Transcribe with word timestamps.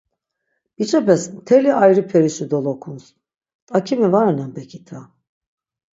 Biç̆epes 0.75 1.23
mteli 1.33 1.71
ayri 1.83 2.03
perişi 2.09 2.45
dolokuns, 2.51 3.05
t̆akimi 3.67 4.07
va 4.13 4.21
renan 4.25 4.51
bekita. 4.55 4.99